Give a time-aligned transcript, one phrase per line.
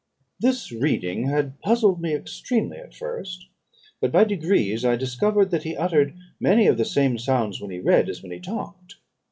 [0.39, 3.45] "This reading had puzzled me extremely at first;
[3.99, 7.77] but, by degrees, I discovered that he uttered many of the same sounds when he
[7.77, 8.95] read, as when he talked.